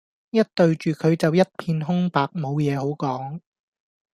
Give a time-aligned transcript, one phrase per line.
[0.31, 3.39] 一對住佢就一片空白無嘢好講